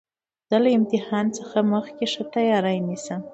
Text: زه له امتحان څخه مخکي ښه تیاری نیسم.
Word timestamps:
زه 0.49 0.57
له 0.63 0.69
امتحان 0.77 1.25
څخه 1.37 1.57
مخکي 1.73 2.05
ښه 2.13 2.23
تیاری 2.33 2.77
نیسم. 2.87 3.21